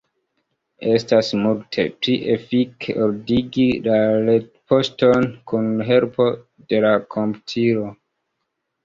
[0.91, 6.27] Estas multe pli efike ordigi la retpoŝton kun helpo
[6.73, 7.85] de la komputilo.